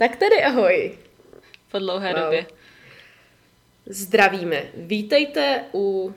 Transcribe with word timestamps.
Tak 0.00 0.16
tedy 0.16 0.42
ahoj. 0.42 0.98
Po 1.70 1.78
dlouhé 1.78 2.12
wow. 2.14 2.22
době. 2.22 2.46
Zdravíme. 3.86 4.62
Vítejte 4.74 5.64
u... 5.74 6.14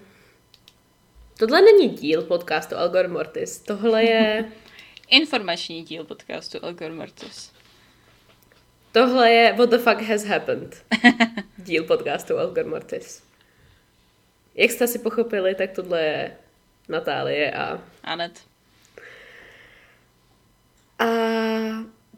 Tohle 1.38 1.62
není 1.62 1.90
díl 1.90 2.22
podcastu 2.22 2.76
Algor 2.76 3.08
Mortis. 3.08 3.60
Tohle 3.60 4.04
je... 4.04 4.52
Informační 5.08 5.84
díl 5.84 6.04
podcastu 6.04 6.66
Algor 6.66 6.92
Mortis. 6.92 7.52
Tohle 8.92 9.32
je 9.32 9.54
What 9.54 9.70
the 9.70 9.78
fuck 9.78 10.02
has 10.02 10.24
happened. 10.24 10.86
díl 11.58 11.84
podcastu 11.84 12.38
Algor 12.38 12.66
Mortis. 12.66 13.24
Jak 14.56 14.72
jste 14.72 14.88
si 14.88 15.00
pochopili, 15.00 15.56
tak 15.56 15.72
tohle 15.72 16.04
je 16.04 16.38
Natálie 16.90 17.52
a... 17.52 17.82
Anet. 18.04 18.53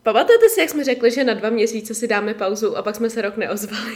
Pamatujete 0.05 0.49
si, 0.49 0.59
jak 0.59 0.69
jsme 0.69 0.83
řekli, 0.83 1.11
že 1.11 1.23
na 1.23 1.33
dva 1.33 1.49
měsíce 1.49 1.93
si 1.93 2.07
dáme 2.07 2.33
pauzu 2.33 2.77
a 2.77 2.81
pak 2.81 2.95
jsme 2.95 3.09
se 3.09 3.21
rok 3.21 3.37
neozvali? 3.37 3.95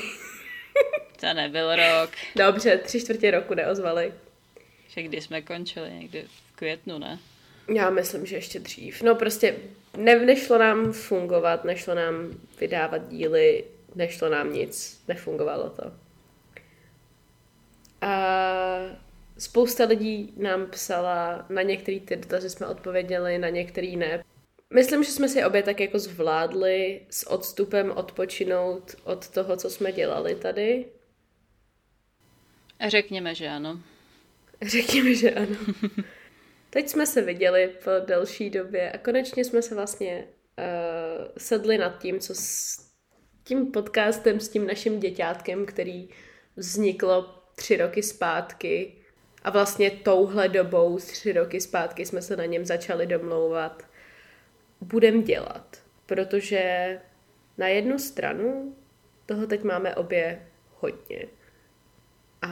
to 1.20 1.34
nebyl 1.34 1.76
rok. 1.76 2.09
Dobře, 2.36 2.77
tři 2.77 3.02
čtvrtě 3.02 3.31
roku 3.31 3.54
neozvali. 3.54 4.14
Že 4.88 5.03
kdy 5.03 5.22
jsme 5.22 5.41
končili? 5.41 5.91
Někdy 5.91 6.23
v 6.23 6.55
květnu, 6.55 6.98
ne? 6.98 7.20
Já 7.73 7.90
myslím, 7.90 8.26
že 8.26 8.36
ještě 8.36 8.59
dřív. 8.59 9.02
No 9.02 9.16
prostě 9.16 9.55
ne, 9.98 10.16
nešlo 10.26 10.58
nám 10.58 10.91
fungovat, 10.91 11.64
nešlo 11.64 11.95
nám 11.95 12.14
vydávat 12.59 13.09
díly, 13.09 13.64
nešlo 13.95 14.30
nám 14.30 14.53
nic, 14.53 15.03
nefungovalo 15.08 15.70
to. 15.70 15.91
A 18.02 18.16
spousta 19.38 19.86
lidí 19.86 20.34
nám 20.38 20.66
psala, 20.66 21.45
na 21.50 21.62
některé 21.62 22.00
ty 22.00 22.16
dotazy 22.16 22.50
jsme 22.50 22.67
odpověděli, 22.67 23.38
na 23.38 23.50
některý 23.50 23.97
ne. 23.97 24.23
Myslím, 24.73 25.03
že 25.03 25.12
jsme 25.12 25.30
si 25.30 25.45
obě 25.45 25.64
tak 25.64 25.80
jako 25.80 26.00
zvládli 26.00 27.02
s 27.09 27.30
odstupem 27.30 27.92
odpočinout 27.92 28.95
od 29.03 29.28
toho, 29.30 29.58
co 29.58 29.70
jsme 29.70 29.92
dělali 29.92 30.36
tady. 30.36 30.86
Řekněme, 32.88 33.36
že 33.36 33.47
ano. 33.47 33.81
Řekněme, 34.62 35.16
že 35.16 35.31
ano. 35.31 35.56
Teď 36.70 36.90
jsme 36.90 37.08
se 37.08 37.22
viděli 37.22 37.67
po 37.84 37.90
delší 38.06 38.50
době 38.50 38.92
a 38.92 38.97
konečně 38.97 39.45
jsme 39.45 39.62
se 39.62 39.75
vlastně 39.75 40.28
uh, 40.58 41.25
sedli 41.38 41.78
nad 41.78 42.02
tím, 42.02 42.20
co 42.20 42.36
s 42.36 42.78
tím 43.44 43.72
podcastem, 43.72 44.40
s 44.40 44.50
tím 44.50 44.67
naším 44.67 45.00
děťátkem, 45.00 45.66
který 45.66 46.09
vzniklo 46.56 47.44
tři 47.56 47.78
roky 47.78 48.03
zpátky 48.03 48.95
a 49.44 49.50
vlastně 49.50 49.92
touhle 49.92 50.50
dobou, 50.50 50.97
tři 50.97 51.31
roky 51.31 51.62
zpátky, 51.62 52.06
jsme 52.06 52.22
se 52.22 52.36
na 52.36 52.45
něm 52.45 52.66
začali 52.66 53.08
domlouvat 53.08 53.89
budem 54.81 55.23
dělat. 55.23 55.77
Protože 56.05 56.99
na 57.58 57.67
jednu 57.67 57.99
stranu 57.99 58.75
toho 59.25 59.47
teď 59.47 59.63
máme 59.63 59.95
obě 59.95 60.47
hodně. 60.80 61.25
A 62.41 62.47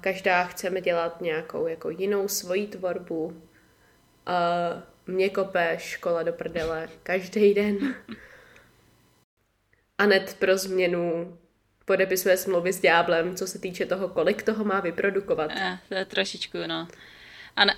každá 0.00 0.44
chceme 0.44 0.80
dělat 0.80 1.20
nějakou 1.20 1.66
jako 1.66 1.90
jinou 1.90 2.28
svoji 2.28 2.66
tvorbu. 2.66 3.42
A 4.26 4.38
mě 5.06 5.30
kope 5.30 5.76
škola 5.80 6.22
do 6.22 6.32
prdele 6.32 6.88
každý 7.02 7.54
den. 7.54 7.94
Anet 9.98 10.36
pro 10.38 10.58
změnu 10.58 11.38
podepisuje 11.84 12.36
smlouvy 12.36 12.72
s 12.72 12.80
ďáblem, 12.80 13.36
co 13.36 13.46
se 13.46 13.58
týče 13.58 13.86
toho, 13.86 14.08
kolik 14.08 14.42
toho 14.42 14.64
má 14.64 14.80
vyprodukovat. 14.80 15.50
Eh, 15.56 15.78
to 15.88 15.94
je 15.94 16.04
trošičku, 16.04 16.58
no. 16.66 16.88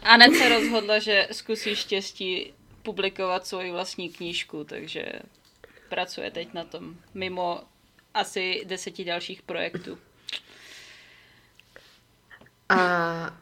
Anet 0.02 0.36
se 0.36 0.48
rozhodla, 0.48 0.98
že 0.98 1.28
zkusí 1.32 1.76
štěstí 1.76 2.54
publikovat 2.84 3.46
svoji 3.46 3.72
vlastní 3.72 4.08
knížku, 4.08 4.64
takže 4.64 5.04
pracuje 5.88 6.30
teď 6.30 6.54
na 6.54 6.64
tom, 6.64 6.96
mimo 7.14 7.60
asi 8.14 8.62
deseti 8.64 9.04
dalších 9.04 9.42
projektů. 9.42 9.98
A 12.68 13.40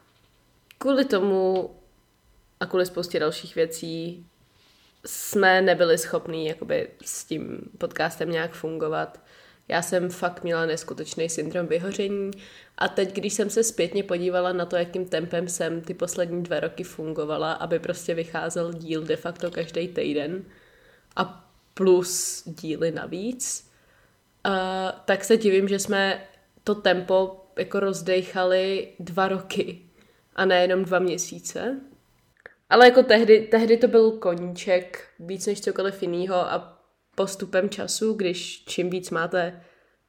kvůli 0.77 1.05
tomu 1.05 1.75
a 2.59 2.65
kvůli 2.65 2.85
spoustě 2.85 3.19
dalších 3.19 3.55
věcí 3.55 4.25
jsme 5.05 5.61
nebyli 5.61 5.97
schopní 5.97 6.47
jakoby 6.47 6.89
s 7.05 7.25
tím 7.25 7.71
podcastem 7.77 8.31
nějak 8.31 8.53
fungovat. 8.53 9.19
Já 9.67 9.81
jsem 9.81 10.09
fakt 10.09 10.43
měla 10.43 10.65
neskutečný 10.65 11.29
syndrom 11.29 11.67
vyhoření 11.67 12.31
a 12.83 12.87
teď, 12.87 13.13
když 13.15 13.33
jsem 13.33 13.49
se 13.49 13.63
zpětně 13.63 14.03
podívala 14.03 14.53
na 14.53 14.65
to, 14.65 14.75
jakým 14.75 15.05
tempem 15.05 15.47
jsem 15.47 15.81
ty 15.81 15.93
poslední 15.93 16.43
dva 16.43 16.59
roky 16.59 16.83
fungovala, 16.83 17.53
aby 17.53 17.79
prostě 17.79 18.13
vycházel 18.13 18.73
díl 18.73 19.03
de 19.03 19.15
facto 19.15 19.51
každý 19.51 19.87
týden 19.87 20.45
a 21.15 21.49
plus 21.73 22.43
díly 22.45 22.91
navíc, 22.91 23.71
uh, 24.47 24.53
tak 25.05 25.23
se 25.23 25.37
divím, 25.37 25.67
že 25.67 25.79
jsme 25.79 26.27
to 26.63 26.75
tempo 26.75 27.45
jako 27.57 27.79
rozdechali 27.79 28.87
dva 28.99 29.27
roky 29.27 29.81
a 30.35 30.45
nejenom 30.45 30.85
dva 30.85 30.99
měsíce. 30.99 31.79
Ale 32.69 32.85
jako 32.85 33.03
tehdy, 33.03 33.47
tehdy 33.51 33.77
to 33.77 33.87
byl 33.87 34.11
koníček 34.11 35.07
víc 35.19 35.45
než 35.47 35.61
cokoliv 35.61 36.01
jiného 36.01 36.35
a 36.35 36.83
postupem 37.15 37.69
času, 37.69 38.13
když 38.13 38.63
čím 38.65 38.89
víc 38.89 39.09
máte 39.09 39.61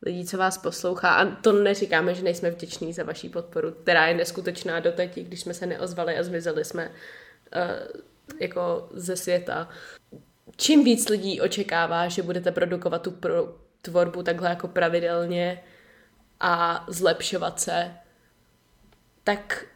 lidí, 0.04 0.24
co 0.26 0.38
vás 0.38 0.58
poslouchá. 0.58 1.14
A 1.14 1.34
to 1.34 1.52
neříkáme, 1.52 2.14
že 2.14 2.22
nejsme 2.22 2.50
vděční 2.50 2.92
za 2.92 3.04
vaši 3.04 3.28
podporu, 3.28 3.72
která 3.72 4.06
je 4.06 4.14
neskutečná 4.14 4.80
doteď, 4.80 5.18
když 5.18 5.40
jsme 5.40 5.54
se 5.54 5.66
neozvali 5.66 6.18
a 6.18 6.22
zmizeli 6.22 6.64
jsme 6.64 6.88
uh, 6.88 8.02
jako 8.40 8.88
ze 8.92 9.16
světa. 9.16 9.68
Čím 10.56 10.84
víc 10.84 11.08
lidí 11.08 11.40
očekává, 11.40 12.08
že 12.08 12.22
budete 12.22 12.52
produkovat 12.52 13.02
tu 13.02 13.10
pro 13.10 13.56
tvorbu 13.82 14.22
takhle 14.22 14.48
jako 14.48 14.68
pravidelně 14.68 15.62
a 16.40 16.84
zlepšovat 16.88 17.60
se, 17.60 17.94
tak 19.24 19.66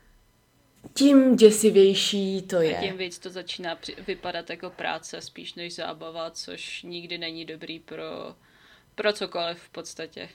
tím 0.95 1.37
děsivější 1.37 2.43
to 2.43 2.61
je. 2.61 2.79
A 2.79 2.81
tím 2.81 2.99
víc 2.99 3.19
to 3.19 3.31
začíná 3.31 3.79
vypadat 4.07 4.51
jako 4.51 4.71
práce 4.71 5.21
spíš 5.21 5.55
než 5.55 5.75
zábava, 5.75 6.31
což 6.31 6.83
nikdy 6.83 7.19
není 7.19 7.45
dobrý 7.45 7.81
pro 7.81 8.35
pro 8.99 9.13
cokoliv 9.13 9.59
v 9.59 9.71
podstatě. 9.71 10.29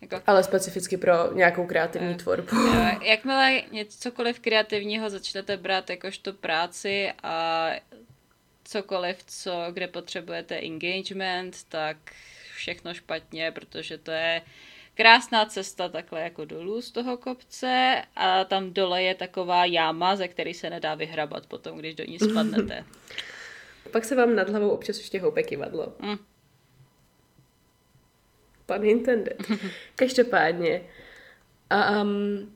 Jako, 0.00 0.22
Ale 0.26 0.44
specificky 0.44 0.96
pro 0.96 1.32
nějakou 1.32 1.66
kreativní 1.66 2.14
tvorbu. 2.14 2.56
Jakmile 3.02 3.62
něco 3.72 3.98
cokoliv 3.98 4.40
kreativního 4.40 5.10
začnete 5.10 5.56
brát 5.56 5.90
jakožto 5.90 6.32
práci 6.32 7.12
a 7.22 7.70
cokoliv, 8.64 9.16
co, 9.26 9.66
kde 9.72 9.88
potřebujete 9.88 10.56
engagement, 10.56 11.56
tak 11.68 11.96
všechno 12.54 12.94
špatně, 12.94 13.52
protože 13.52 13.98
to 13.98 14.10
je 14.10 14.42
krásná 14.94 15.44
cesta 15.44 15.88
takhle 15.88 16.20
jako 16.20 16.44
dolů 16.44 16.82
z 16.82 16.90
toho 16.90 17.16
kopce 17.16 18.02
a 18.16 18.44
tam 18.44 18.72
dole 18.72 19.02
je 19.02 19.14
taková 19.14 19.64
jáma, 19.64 20.16
ze 20.16 20.28
který 20.28 20.54
se 20.54 20.70
nedá 20.70 20.94
vyhrabat 20.94 21.46
potom, 21.46 21.78
když 21.78 21.94
do 21.94 22.04
ní 22.04 22.18
spadnete. 22.18 22.84
Pak 23.92 24.04
se 24.04 24.16
vám 24.16 24.36
nad 24.36 24.48
hlavou 24.48 24.70
občas 24.70 24.98
ještě 24.98 25.20
houpe 25.20 25.42
kivadlo. 25.42 25.92
Mm 25.98 26.29
pun 28.74 28.84
intended. 28.84 29.42
Každopádně. 29.96 30.82
Um, 32.02 32.52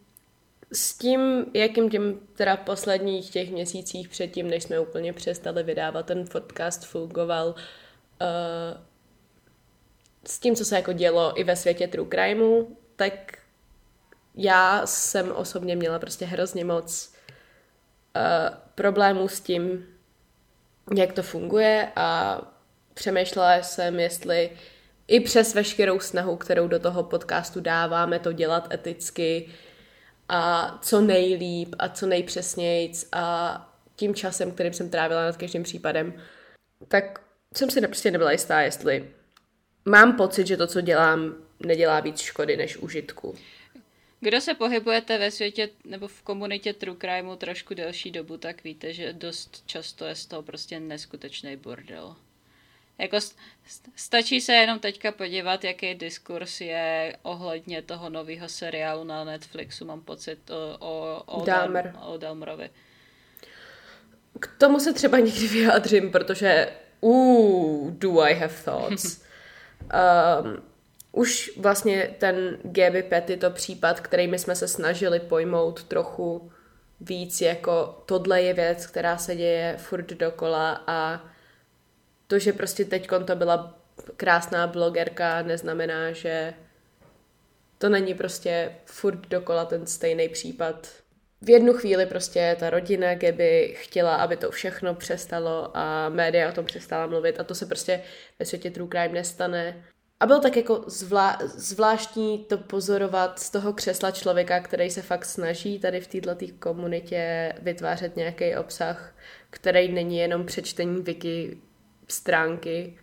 s 0.72 0.98
tím, 0.98 1.46
jakým 1.54 1.90
těm 1.90 2.20
teda 2.34 2.56
posledních 2.56 3.30
těch 3.30 3.50
měsících 3.50 4.08
předtím, 4.08 4.48
než 4.48 4.62
jsme 4.62 4.80
úplně 4.80 5.12
přestali 5.12 5.62
vydávat 5.62 6.06
ten 6.06 6.24
podcast, 6.32 6.84
fungoval 6.84 7.46
uh, 7.48 8.80
s 10.26 10.38
tím, 10.38 10.56
co 10.56 10.64
se 10.64 10.76
jako 10.76 10.92
dělo 10.92 11.40
i 11.40 11.44
ve 11.44 11.56
světě 11.56 11.88
true 11.88 12.08
crimeu, 12.10 12.76
tak 12.96 13.38
já 14.34 14.86
jsem 14.86 15.32
osobně 15.32 15.76
měla 15.76 15.98
prostě 15.98 16.24
hrozně 16.24 16.64
moc 16.64 17.14
uh, 18.16 18.56
problémů 18.74 19.28
s 19.28 19.40
tím, 19.40 19.86
jak 20.96 21.12
to 21.12 21.22
funguje 21.22 21.92
a 21.96 22.40
přemýšlela 22.94 23.56
jsem, 23.56 24.00
jestli 24.00 24.50
i 25.08 25.20
přes 25.20 25.54
veškerou 25.54 26.00
snahu, 26.00 26.36
kterou 26.36 26.68
do 26.68 26.78
toho 26.78 27.02
podcastu 27.02 27.60
dáváme, 27.60 28.18
to 28.18 28.32
dělat 28.32 28.72
eticky 28.74 29.48
a 30.28 30.78
co 30.82 31.00
nejlíp 31.00 31.74
a 31.78 31.88
co 31.88 32.06
nejpřesnějc 32.06 33.08
a 33.12 33.74
tím 33.96 34.14
časem, 34.14 34.52
kterým 34.52 34.72
jsem 34.72 34.90
trávila 34.90 35.24
nad 35.24 35.36
každým 35.36 35.62
případem, 35.62 36.14
tak 36.88 37.20
jsem 37.56 37.70
si 37.70 37.80
prostě 37.80 38.10
nebyla 38.10 38.32
jistá, 38.32 38.60
jestli 38.60 39.10
mám 39.84 40.16
pocit, 40.16 40.46
že 40.46 40.56
to, 40.56 40.66
co 40.66 40.80
dělám, 40.80 41.34
nedělá 41.66 42.00
víc 42.00 42.20
škody 42.20 42.56
než 42.56 42.76
užitku. 42.76 43.34
Kdo 44.20 44.40
se 44.40 44.54
pohybujete 44.54 45.18
ve 45.18 45.30
světě 45.30 45.68
nebo 45.84 46.08
v 46.08 46.22
komunitě 46.22 46.72
True 46.72 46.96
Crimeu 47.00 47.36
trošku 47.36 47.74
delší 47.74 48.10
dobu, 48.10 48.36
tak 48.36 48.64
víte, 48.64 48.92
že 48.92 49.12
dost 49.12 49.62
často 49.66 50.04
je 50.04 50.14
z 50.14 50.26
toho 50.26 50.42
prostě 50.42 50.80
neskutečný 50.80 51.56
bordel. 51.56 52.16
Jako 52.98 53.16
stačí 53.96 54.40
se 54.40 54.52
jenom 54.52 54.78
teďka 54.78 55.12
podívat, 55.12 55.64
jaký 55.64 55.94
diskurs 55.94 56.60
je 56.60 57.16
ohledně 57.22 57.82
toho 57.82 58.10
nového 58.10 58.48
seriálu 58.48 59.04
na 59.04 59.24
Netflixu, 59.24 59.84
mám 59.84 60.00
pocit, 60.00 60.50
o, 60.50 60.76
o, 60.78 61.22
o, 61.26 61.44
Dahmer. 61.44 61.94
o 62.06 62.18
Dahmerovi. 62.18 62.70
K 64.40 64.50
tomu 64.58 64.80
se 64.80 64.92
třeba 64.92 65.18
někdy 65.18 65.48
vyjádřím, 65.48 66.10
protože 66.10 66.72
uh, 67.00 67.90
do 67.90 68.20
I 68.20 68.34
have 68.34 68.54
thoughts. 68.64 69.22
Um, 70.44 70.62
už 71.12 71.50
vlastně 71.56 72.14
ten 72.18 72.58
Gaby 72.62 73.02
Pet 73.02 73.30
je 73.30 73.36
to 73.36 73.50
případ, 73.50 74.00
který 74.00 74.26
my 74.26 74.38
jsme 74.38 74.56
se 74.56 74.68
snažili 74.68 75.20
pojmout 75.20 75.84
trochu 75.84 76.52
víc 77.00 77.40
jako 77.40 78.02
tohle 78.06 78.42
je 78.42 78.54
věc, 78.54 78.86
která 78.86 79.18
se 79.18 79.36
děje 79.36 79.76
furt 79.78 80.06
dokola 80.06 80.84
a 80.86 81.24
to, 82.26 82.38
že 82.38 82.52
prostě 82.52 82.84
teď 82.84 83.08
to 83.24 83.36
byla 83.36 83.78
krásná 84.16 84.66
blogerka, 84.66 85.42
neznamená, 85.42 86.12
že 86.12 86.54
to 87.78 87.88
není 87.88 88.14
prostě 88.14 88.72
furt 88.84 89.28
dokola 89.28 89.64
ten 89.64 89.86
stejný 89.86 90.28
případ. 90.28 90.88
V 91.42 91.50
jednu 91.50 91.72
chvíli 91.72 92.06
prostě 92.06 92.56
ta 92.60 92.70
rodina 92.70 93.14
Gaby 93.14 93.74
chtěla, 93.78 94.16
aby 94.16 94.36
to 94.36 94.50
všechno 94.50 94.94
přestalo 94.94 95.70
a 95.74 96.08
média 96.08 96.48
o 96.48 96.52
tom 96.52 96.64
přestala 96.64 97.06
mluvit 97.06 97.40
a 97.40 97.44
to 97.44 97.54
se 97.54 97.66
prostě 97.66 98.02
ve 98.38 98.46
světě 98.46 98.70
true 98.70 98.88
crime 98.88 99.08
nestane. 99.08 99.84
A 100.20 100.26
bylo 100.26 100.40
tak 100.40 100.56
jako 100.56 100.84
zvlá, 100.86 101.38
zvláštní 101.44 102.38
to 102.38 102.58
pozorovat 102.58 103.38
z 103.38 103.50
toho 103.50 103.72
křesla 103.72 104.10
člověka, 104.10 104.60
který 104.60 104.90
se 104.90 105.02
fakt 105.02 105.24
snaží 105.24 105.78
tady 105.78 106.00
v 106.00 106.06
této 106.06 106.46
komunitě 106.58 107.52
vytvářet 107.62 108.16
nějaký 108.16 108.56
obsah, 108.56 109.14
který 109.50 109.92
není 109.92 110.18
jenom 110.18 110.46
přečtení 110.46 111.02
wiki 111.02 111.58
stránky. 112.08 112.98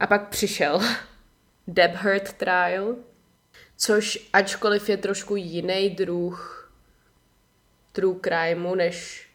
A 0.00 0.06
pak 0.06 0.28
přišel 0.28 0.80
Deb 1.68 1.94
Hurt 1.94 2.32
Trial, 2.32 2.96
což 3.76 4.28
ačkoliv 4.32 4.88
je 4.88 4.96
trošku 4.96 5.36
jiný 5.36 5.90
druh 5.90 6.70
true 7.92 8.20
crimeu, 8.24 8.74
než 8.74 9.26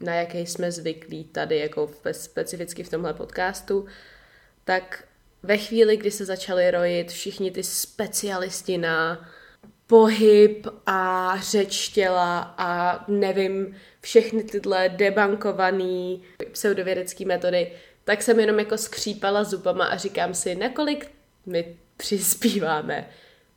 na 0.00 0.14
jaký 0.14 0.38
jsme 0.38 0.72
zvyklí 0.72 1.24
tady, 1.24 1.58
jako 1.58 1.90
specificky 2.12 2.82
v 2.82 2.90
tomhle 2.90 3.14
podcastu, 3.14 3.86
tak 4.64 5.04
ve 5.42 5.56
chvíli, 5.56 5.96
kdy 5.96 6.10
se 6.10 6.24
začali 6.24 6.70
rojit 6.70 7.10
všichni 7.10 7.50
ty 7.50 7.62
specialisti 7.62 8.78
na 8.78 9.28
pohyb 9.86 10.66
a 10.86 11.32
řeč 11.40 11.88
těla 11.88 12.54
a 12.58 13.04
nevím, 13.08 13.76
všechny 14.00 14.42
tyhle 14.42 14.88
debankované 14.88 16.16
pseudovědecké 16.52 17.24
metody, 17.24 17.72
tak 18.04 18.22
jsem 18.22 18.40
jenom 18.40 18.58
jako 18.58 18.78
skřípala 18.78 19.44
zubama 19.44 19.84
a 19.84 19.96
říkám 19.96 20.34
si, 20.34 20.54
nakolik 20.54 21.10
my 21.46 21.76
přispíváme 21.96 23.10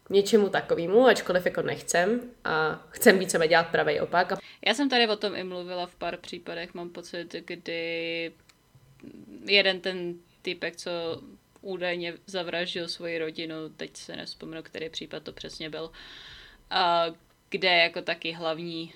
něčemu 0.09 0.49
takovému, 0.49 1.05
ačkoliv 1.05 1.45
jako 1.45 1.61
nechcem 1.61 2.21
a 2.43 2.85
chcem 2.89 3.19
více 3.19 3.47
dělat 3.47 3.67
pravý 3.67 3.99
opak. 3.99 4.33
Já 4.65 4.73
jsem 4.73 4.89
tady 4.89 5.07
o 5.07 5.15
tom 5.15 5.35
i 5.35 5.43
mluvila 5.43 5.85
v 5.85 5.95
pár 5.95 6.17
případech, 6.17 6.73
mám 6.73 6.89
pocit, 6.89 7.35
kdy 7.45 8.31
jeden 9.45 9.79
ten 9.79 10.13
typek, 10.41 10.75
co 10.75 10.91
údajně 11.61 12.13
zavraždil 12.25 12.87
svoji 12.87 13.19
rodinu, 13.19 13.55
teď 13.77 13.97
se 13.97 14.15
nespomenu, 14.15 14.63
který 14.63 14.89
případ 14.89 15.23
to 15.23 15.33
přesně 15.33 15.69
byl, 15.69 15.91
a 16.69 17.05
kde 17.49 17.77
jako 17.77 18.01
taky 18.01 18.31
hlavní 18.31 18.93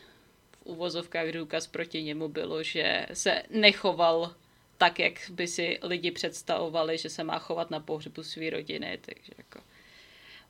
v 0.52 0.66
uvozovkách 0.66 1.28
důkaz 1.32 1.68
proti 1.68 2.04
němu 2.04 2.28
bylo, 2.28 2.64
že 2.64 3.06
se 3.14 3.44
nechoval 3.50 4.36
tak, 4.77 5.00
jak 5.00 5.13
by 5.29 5.47
si 5.47 5.79
lidi 5.81 6.12
představovali, 6.12 6.97
že 6.97 7.09
se 7.09 7.24
má 7.24 7.39
chovat 7.39 7.71
na 7.71 7.79
pohřbu 7.79 8.24
své 8.24 8.50
rodiny, 8.50 9.00
takže 9.06 9.31
jako... 9.38 9.59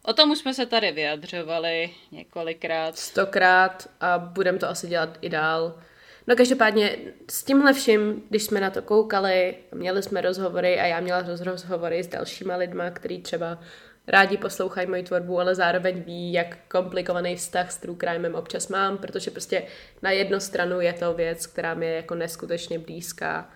O 0.03 0.13
tom 0.13 0.31
už 0.31 0.37
jsme 0.37 0.53
se 0.53 0.65
tady 0.65 0.91
vyjadřovali 0.91 1.89
několikrát. 2.11 2.97
Stokrát 2.97 3.89
a 4.01 4.17
budeme 4.17 4.57
to 4.57 4.69
asi 4.69 4.87
dělat 4.87 5.17
i 5.21 5.29
dál. 5.29 5.79
No 6.27 6.35
každopádně 6.35 6.97
s 7.29 7.43
tímhle 7.43 7.73
vším, 7.73 8.23
když 8.29 8.43
jsme 8.43 8.61
na 8.61 8.69
to 8.69 8.81
koukali, 8.81 9.55
měli 9.75 10.03
jsme 10.03 10.21
rozhovory 10.21 10.79
a 10.79 10.85
já 10.85 10.99
měla 10.99 11.25
rozhovory 11.39 12.03
s 12.03 12.07
dalšíma 12.07 12.55
lidma, 12.55 12.89
který 12.89 13.21
třeba 13.21 13.59
rádi 14.07 14.37
poslouchají 14.37 14.87
moji 14.87 15.03
tvorbu, 15.03 15.39
ale 15.39 15.55
zároveň 15.55 16.01
ví, 16.01 16.33
jak 16.33 16.57
komplikovaný 16.67 17.35
vztah 17.35 17.71
s 17.71 17.77
true 17.77 17.97
crimem 17.99 18.35
občas 18.35 18.67
mám, 18.67 18.97
protože 18.97 19.31
prostě 19.31 19.63
na 20.01 20.11
jednu 20.11 20.39
stranu 20.39 20.81
je 20.81 20.93
to 20.93 21.13
věc, 21.13 21.47
která 21.47 21.73
mi 21.73 21.85
je 21.85 21.95
jako 21.95 22.15
neskutečně 22.15 22.79
blízká 22.79 23.49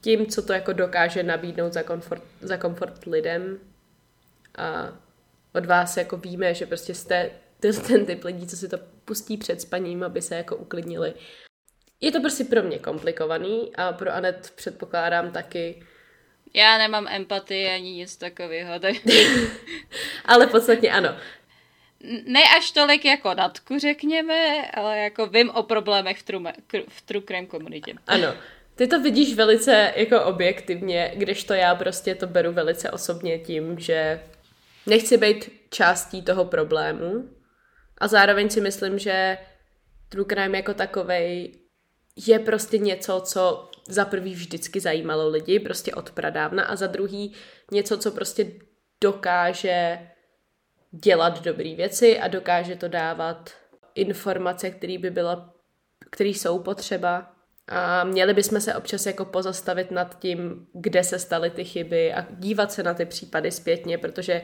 tím, 0.00 0.26
co 0.26 0.42
to 0.42 0.52
jako 0.52 0.72
dokáže 0.72 1.22
nabídnout 1.22 1.72
za 1.72 1.82
komfort, 1.82 2.22
za 2.40 2.56
komfort 2.56 3.04
lidem. 3.06 3.58
A 4.58 4.92
od 5.54 5.66
vás 5.66 5.96
jako 5.96 6.16
víme, 6.16 6.54
že 6.54 6.66
prostě 6.66 6.94
jste 6.94 7.30
ten 7.60 8.06
typ 8.06 8.24
lidí, 8.24 8.46
co 8.46 8.56
si 8.56 8.68
to 8.68 8.78
pustí 9.04 9.36
před 9.36 9.60
spaním, 9.60 10.02
aby 10.02 10.22
se 10.22 10.34
jako 10.34 10.56
uklidnili 10.56 11.14
je 12.00 12.12
to 12.12 12.20
prostě 12.20 12.44
pro 12.44 12.62
mě 12.62 12.78
komplikovaný 12.78 13.76
a 13.76 13.92
pro 13.92 14.14
Anet 14.14 14.52
předpokládám 14.56 15.32
taky. 15.32 15.82
Já 16.54 16.78
nemám 16.78 17.08
empatii 17.08 17.68
ani 17.68 17.92
nic 17.92 18.16
takového. 18.16 18.78
Tak... 18.80 18.94
ale 20.24 20.46
podstatně 20.46 20.90
ano. 20.90 21.16
Ne 22.24 22.40
až 22.56 22.70
tolik 22.70 23.04
jako 23.04 23.34
Natku, 23.34 23.78
řekněme, 23.78 24.70
ale 24.70 24.98
jako 24.98 25.26
vím 25.26 25.50
o 25.50 25.62
problémech 25.62 26.18
v 26.18 26.22
true, 26.22 26.52
v 26.88 27.02
true 27.02 27.24
crime 27.26 27.46
komunitě. 27.46 27.94
Ano. 28.06 28.34
Ty 28.76 28.86
to 28.86 29.00
vidíš 29.00 29.34
velice 29.34 29.92
jako 29.96 30.24
objektivně, 30.24 31.12
když 31.16 31.44
to 31.44 31.54
já 31.54 31.74
prostě 31.74 32.14
to 32.14 32.26
beru 32.26 32.52
velice 32.52 32.90
osobně 32.90 33.38
tím, 33.38 33.78
že 33.78 34.22
nechci 34.86 35.16
být 35.16 35.50
částí 35.70 36.22
toho 36.22 36.44
problému 36.44 37.28
a 37.98 38.08
zároveň 38.08 38.50
si 38.50 38.60
myslím, 38.60 38.98
že 38.98 39.38
true 40.08 40.26
crime 40.28 40.56
jako 40.58 40.74
takovej 40.74 41.52
je 42.26 42.38
prostě 42.38 42.78
něco, 42.78 43.20
co 43.20 43.70
za 43.88 44.04
prvý 44.04 44.34
vždycky 44.34 44.80
zajímalo 44.80 45.28
lidi, 45.28 45.60
prostě 45.60 45.94
od 45.94 46.10
pradávna, 46.10 46.64
a 46.64 46.76
za 46.76 46.86
druhý 46.86 47.34
něco, 47.70 47.98
co 47.98 48.10
prostě 48.10 48.52
dokáže 49.00 49.98
dělat 50.90 51.42
dobré 51.42 51.74
věci 51.74 52.18
a 52.18 52.28
dokáže 52.28 52.76
to 52.76 52.88
dávat 52.88 53.50
informace, 53.94 54.70
které 54.70 54.98
by 54.98 55.10
byla, 55.10 55.54
které 56.10 56.30
jsou 56.30 56.58
potřeba. 56.58 57.35
A 57.68 58.04
měli 58.04 58.34
bychom 58.34 58.60
se 58.60 58.74
občas 58.74 59.06
jako 59.06 59.24
pozastavit 59.24 59.90
nad 59.90 60.18
tím, 60.18 60.66
kde 60.72 61.04
se 61.04 61.18
staly 61.18 61.50
ty 61.50 61.64
chyby 61.64 62.14
a 62.14 62.26
dívat 62.30 62.72
se 62.72 62.82
na 62.82 62.94
ty 62.94 63.04
případy 63.04 63.50
zpětně, 63.50 63.98
protože 63.98 64.42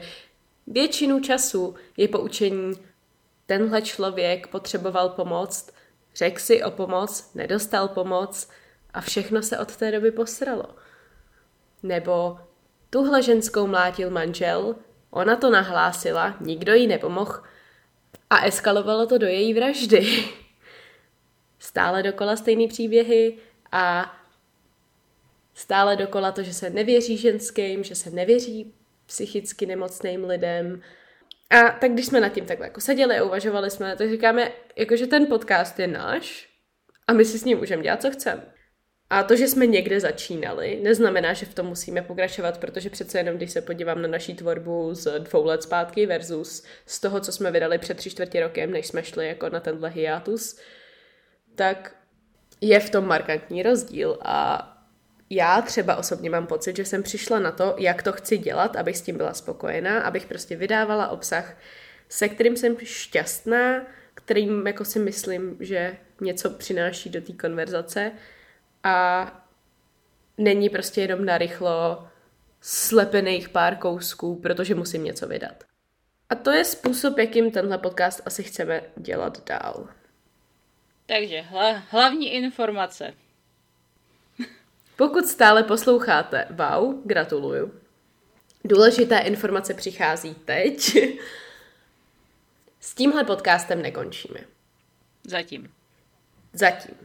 většinu 0.67 1.19
času 1.19 1.75
je 1.97 2.07
poučení 2.07 2.73
tenhle 3.45 3.81
člověk 3.81 4.47
potřeboval 4.47 5.09
pomoct 5.09 5.73
Řekl 6.15 6.39
si 6.39 6.63
o 6.63 6.71
pomoc, 6.71 7.31
nedostal 7.35 7.87
pomoc 7.87 8.49
a 8.93 9.01
všechno 9.01 9.41
se 9.41 9.59
od 9.59 9.75
té 9.75 9.91
doby 9.91 10.11
posralo. 10.11 10.65
Nebo 11.83 12.39
tuhle 12.89 13.23
ženskou 13.23 13.67
mlátil 13.67 14.09
manžel, 14.09 14.75
ona 15.09 15.35
to 15.35 15.49
nahlásila, 15.49 16.35
nikdo 16.39 16.73
jí 16.73 16.87
nepomohl 16.87 17.43
a 18.29 18.45
eskalovalo 18.45 19.07
to 19.07 19.17
do 19.17 19.27
její 19.27 19.53
vraždy. 19.53 20.23
Stále 21.63 22.03
dokola 22.03 22.35
stejný 22.35 22.67
příběhy 22.67 23.37
a 23.71 24.15
stále 25.53 25.95
dokola 25.95 26.31
to, 26.31 26.43
že 26.43 26.53
se 26.53 26.69
nevěří 26.69 27.17
ženským, 27.17 27.83
že 27.83 27.95
se 27.95 28.09
nevěří 28.09 28.73
psychicky 29.05 29.65
nemocným 29.65 30.25
lidem, 30.25 30.81
a 31.49 31.69
tak 31.69 31.91
když 31.91 32.05
jsme 32.05 32.19
nad 32.19 32.29
tím 32.29 32.45
takhle 32.45 32.65
jako 32.65 32.81
seděli 32.81 33.17
a 33.17 33.23
uvažovali 33.23 33.71
jsme, 33.71 33.95
tak 33.95 34.09
říkáme, 34.09 34.51
jako 34.75 34.95
že 34.95 35.07
ten 35.07 35.27
podcast 35.27 35.79
je 35.79 35.87
náš 35.87 36.49
a 37.07 37.13
my 37.13 37.25
si 37.25 37.39
s 37.39 37.45
ním 37.45 37.57
můžeme 37.57 37.83
dělat, 37.83 38.01
co 38.01 38.11
chceme. 38.11 38.53
A 39.09 39.23
to, 39.23 39.35
že 39.35 39.47
jsme 39.47 39.65
někde 39.65 39.99
začínali, 39.99 40.79
neznamená, 40.83 41.33
že 41.33 41.45
v 41.45 41.53
tom 41.53 41.65
musíme 41.65 42.01
pokračovat, 42.01 42.57
protože 42.57 42.89
přece 42.89 43.17
jenom, 43.17 43.35
když 43.35 43.51
se 43.51 43.61
podívám 43.61 44.01
na 44.01 44.07
naší 44.07 44.35
tvorbu 44.35 44.93
z 44.93 45.19
dvou 45.19 45.45
let 45.45 45.63
zpátky 45.63 46.05
versus 46.05 46.63
z 46.85 46.99
toho, 46.99 47.19
co 47.19 47.31
jsme 47.31 47.51
vydali 47.51 47.77
před 47.77 47.97
tři 47.97 48.09
čtvrtě 48.09 48.39
rokem, 48.39 48.71
než 48.71 48.87
jsme 48.87 49.03
šli 49.03 49.27
jako 49.27 49.49
na 49.49 49.59
tenhle 49.59 49.89
hiatus, 49.89 50.59
tak 51.55 51.95
je 52.61 52.79
v 52.79 52.89
tom 52.89 53.07
markantní 53.07 53.63
rozdíl 53.63 54.17
a 54.21 54.69
já 55.29 55.61
třeba 55.61 55.95
osobně 55.95 56.29
mám 56.29 56.47
pocit, 56.47 56.75
že 56.75 56.85
jsem 56.85 57.03
přišla 57.03 57.39
na 57.39 57.51
to, 57.51 57.75
jak 57.77 58.03
to 58.03 58.11
chci 58.11 58.37
dělat, 58.37 58.75
abych 58.75 58.97
s 58.97 59.01
tím 59.01 59.17
byla 59.17 59.33
spokojená, 59.33 60.01
abych 60.01 60.25
prostě 60.25 60.55
vydávala 60.55 61.07
obsah, 61.07 61.57
se 62.09 62.29
kterým 62.29 62.57
jsem 62.57 62.77
šťastná, 62.83 63.81
kterým 64.13 64.67
jako 64.67 64.85
si 64.85 64.99
myslím, 64.99 65.57
že 65.59 65.97
něco 66.21 66.49
přináší 66.49 67.09
do 67.09 67.21
té 67.21 67.33
konverzace 67.33 68.11
a 68.83 69.27
není 70.37 70.69
prostě 70.69 71.01
jenom 71.01 71.25
narychlo 71.25 72.07
slepených 72.61 73.49
pár 73.49 73.75
kousků, 73.75 74.35
protože 74.35 74.75
musím 74.75 75.03
něco 75.03 75.27
vydat. 75.27 75.63
A 76.29 76.35
to 76.35 76.51
je 76.51 76.65
způsob, 76.65 77.17
jakým 77.17 77.51
tenhle 77.51 77.77
podcast 77.77 78.21
asi 78.25 78.43
chceme 78.43 78.81
dělat 78.97 79.45
dál. 79.45 79.87
Takže 81.05 81.41
hla, 81.41 81.71
hlavní 81.89 82.33
informace. 82.33 83.13
Pokud 84.95 85.25
stále 85.25 85.63
posloucháte, 85.63 86.47
wow, 86.49 87.01
gratuluju. 87.05 87.73
Důležité 88.63 89.17
informace 89.19 89.73
přichází 89.73 90.35
teď. 90.35 90.97
S 92.79 92.93
tímhle 92.95 93.23
podcastem 93.23 93.81
nekončíme. 93.81 94.39
Zatím. 95.23 95.73
Zatím. 96.53 96.95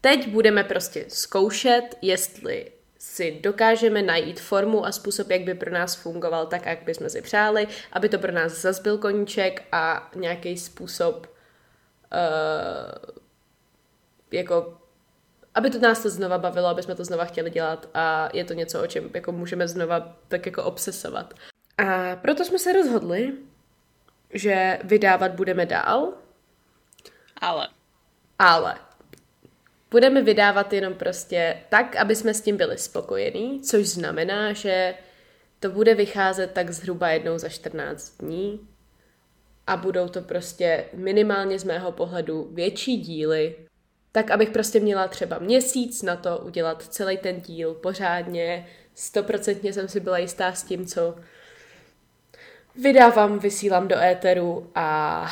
Teď 0.00 0.28
budeme 0.28 0.64
prostě 0.64 1.04
zkoušet, 1.08 1.98
jestli 2.02 2.72
si 2.98 3.38
dokážeme 3.40 4.02
najít 4.02 4.40
formu 4.40 4.86
a 4.86 4.92
způsob, 4.92 5.30
jak 5.30 5.42
by 5.42 5.54
pro 5.54 5.70
nás 5.70 5.94
fungoval 5.94 6.46
tak, 6.46 6.66
jak 6.66 6.82
bychom 6.82 7.10
si 7.10 7.22
přáli, 7.22 7.68
aby 7.92 8.08
to 8.08 8.18
pro 8.18 8.32
nás 8.32 8.52
zazbyl 8.52 8.98
koníček 8.98 9.62
a 9.72 10.10
nějaký 10.14 10.58
způsob 10.58 11.31
uh, 12.12 13.14
jako 14.30 14.78
aby 15.54 15.70
to 15.70 15.78
nás 15.78 16.02
to 16.02 16.10
znova 16.10 16.38
bavilo, 16.38 16.68
aby 16.68 16.82
jsme 16.82 16.94
to 16.94 17.04
znova 17.04 17.24
chtěli 17.24 17.50
dělat 17.50 17.88
a 17.94 18.28
je 18.32 18.44
to 18.44 18.54
něco, 18.54 18.82
o 18.82 18.86
čem 18.86 19.10
jako 19.14 19.32
můžeme 19.32 19.68
znova 19.68 20.16
tak 20.28 20.46
jako 20.46 20.64
obsesovat. 20.64 21.34
A 21.78 22.16
proto 22.16 22.44
jsme 22.44 22.58
se 22.58 22.72
rozhodli, 22.72 23.32
že 24.32 24.78
vydávat 24.84 25.32
budeme 25.32 25.66
dál. 25.66 26.12
Ale. 27.40 27.68
Ale. 28.38 28.74
Budeme 29.90 30.22
vydávat 30.22 30.72
jenom 30.72 30.94
prostě 30.94 31.62
tak, 31.68 31.96
aby 31.96 32.16
jsme 32.16 32.34
s 32.34 32.40
tím 32.40 32.56
byli 32.56 32.78
spokojení, 32.78 33.60
což 33.60 33.86
znamená, 33.86 34.52
že 34.52 34.94
to 35.60 35.70
bude 35.70 35.94
vycházet 35.94 36.52
tak 36.52 36.70
zhruba 36.70 37.08
jednou 37.08 37.38
za 37.38 37.48
14 37.48 38.16
dní 38.18 38.68
a 39.66 39.76
budou 39.76 40.08
to 40.08 40.20
prostě 40.20 40.84
minimálně 40.92 41.58
z 41.58 41.64
mého 41.64 41.92
pohledu 41.92 42.48
větší 42.52 42.96
díly, 42.96 43.56
tak 44.12 44.30
abych 44.30 44.50
prostě 44.50 44.80
měla 44.80 45.08
třeba 45.08 45.38
měsíc 45.38 46.02
na 46.02 46.16
to 46.16 46.38
udělat 46.38 46.82
celý 46.82 47.18
ten 47.18 47.40
díl 47.40 47.74
pořádně. 47.74 48.66
Stoprocentně 48.94 49.72
jsem 49.72 49.88
si 49.88 50.00
byla 50.00 50.18
jistá 50.18 50.52
s 50.52 50.62
tím, 50.62 50.86
co 50.86 51.14
vydávám, 52.74 53.38
vysílám 53.38 53.88
do 53.88 53.96
éteru 53.98 54.70
a 54.74 55.30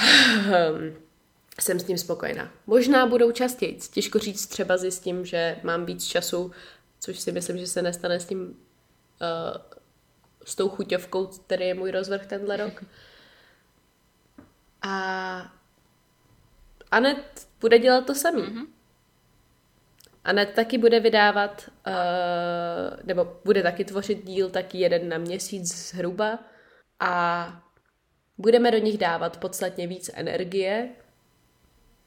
jsem 1.61 1.81
s 1.81 1.85
tím 1.85 1.99
spokojená. 1.99 2.53
Možná 2.67 3.07
budou 3.07 3.33
častěji. 3.33 3.79
Těžko 3.93 4.19
říct, 4.19 4.47
třeba 4.47 4.77
zjistím, 4.77 5.25
že 5.25 5.59
mám 5.63 5.87
víc 5.87 6.05
času, 6.05 6.53
což 7.01 7.19
si 7.19 7.33
myslím, 7.33 7.59
že 7.59 7.67
se 7.67 7.83
nestane 7.83 8.21
s 8.21 8.25
tím 8.25 8.41
uh, 8.41 8.57
s 10.45 10.55
tou 10.55 10.69
chuťovkou, 10.69 11.27
který 11.27 11.67
je 11.67 11.75
můj 11.75 11.91
rozvrh 11.91 12.27
tenhle 12.27 12.57
rok. 12.57 12.85
A 14.83 15.53
Anet 16.91 17.49
bude 17.61 17.79
dělat 17.79 18.07
to 18.07 18.15
samý. 18.15 18.43
Mm-hmm. 18.43 18.67
Anet 20.25 20.51
taky 20.51 20.79
bude 20.79 21.01
vydávat, 21.01 21.71
uh, 21.87 21.93
nebo 23.05 23.39
bude 23.45 23.63
taky 23.63 23.85
tvořit 23.85 24.25
díl 24.25 24.51
taky 24.51 24.79
jeden 24.79 25.09
na 25.09 25.19
měsíc 25.19 25.91
zhruba 25.91 26.39
a 27.01 27.63
budeme 28.39 28.71
do 28.71 28.79
nich 28.79 28.99
dávat 28.99 29.37
podstatně 29.37 29.87
víc 29.87 30.11
energie, 30.15 30.89